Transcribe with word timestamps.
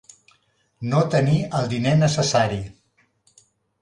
No 0.93 1.01
tenir 1.15 1.37
el 1.59 1.69
diner 1.75 1.93
necessari. 2.01 2.61